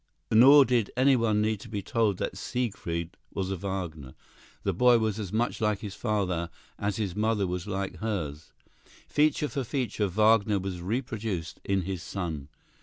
Nor 0.31 0.65
did 0.65 0.89
any 0.97 1.15
one 1.15 1.43
need 1.43 1.59
to 1.59 1.69
be 1.69 1.83
told 1.83 2.17
that 2.17 2.35
Siegfried 2.35 3.17
was 3.35 3.51
a 3.51 3.55
Wagner. 3.55 4.15
The 4.63 4.73
boy 4.73 4.97
was 4.97 5.19
as 5.19 5.31
much 5.31 5.61
like 5.61 5.81
his 5.81 5.93
father 5.93 6.49
as 6.79 6.95
his 6.95 7.15
mother 7.15 7.45
was 7.45 7.67
like 7.67 7.97
hers. 7.97 8.51
Feature 9.07 9.49
for 9.49 9.63
feature, 9.63 10.07
Wagner 10.07 10.57
was 10.57 10.81
reproduced 10.81 11.59
in 11.63 11.83
his 11.83 12.01
son. 12.01 12.47